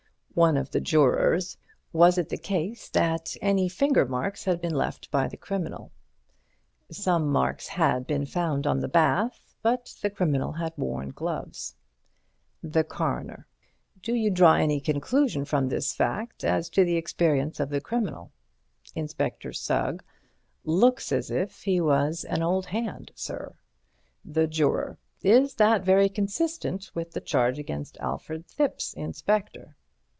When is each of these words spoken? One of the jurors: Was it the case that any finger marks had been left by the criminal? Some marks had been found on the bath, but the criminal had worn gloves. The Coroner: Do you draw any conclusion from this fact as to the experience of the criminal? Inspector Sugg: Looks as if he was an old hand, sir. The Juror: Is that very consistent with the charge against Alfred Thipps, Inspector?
One 0.33 0.55
of 0.55 0.71
the 0.71 0.79
jurors: 0.79 1.57
Was 1.91 2.17
it 2.17 2.29
the 2.29 2.37
case 2.37 2.87
that 2.91 3.35
any 3.41 3.67
finger 3.67 4.05
marks 4.05 4.45
had 4.45 4.61
been 4.61 4.73
left 4.73 5.11
by 5.11 5.27
the 5.27 5.35
criminal? 5.35 5.91
Some 6.89 7.29
marks 7.29 7.67
had 7.67 8.07
been 8.07 8.25
found 8.25 8.65
on 8.65 8.79
the 8.79 8.87
bath, 8.87 9.53
but 9.61 9.93
the 10.01 10.09
criminal 10.09 10.53
had 10.53 10.71
worn 10.77 11.09
gloves. 11.09 11.75
The 12.63 12.85
Coroner: 12.85 13.45
Do 14.01 14.15
you 14.15 14.31
draw 14.31 14.53
any 14.53 14.79
conclusion 14.79 15.43
from 15.43 15.67
this 15.67 15.93
fact 15.93 16.45
as 16.45 16.69
to 16.69 16.85
the 16.85 16.95
experience 16.95 17.59
of 17.59 17.67
the 17.69 17.81
criminal? 17.81 18.31
Inspector 18.95 19.51
Sugg: 19.51 20.01
Looks 20.63 21.11
as 21.11 21.29
if 21.29 21.63
he 21.63 21.81
was 21.81 22.23
an 22.23 22.41
old 22.41 22.67
hand, 22.67 23.11
sir. 23.15 23.53
The 24.23 24.47
Juror: 24.47 24.97
Is 25.23 25.55
that 25.55 25.83
very 25.83 26.07
consistent 26.07 26.89
with 26.93 27.11
the 27.11 27.21
charge 27.21 27.59
against 27.59 27.97
Alfred 27.97 28.47
Thipps, 28.47 28.93
Inspector? 28.93 29.75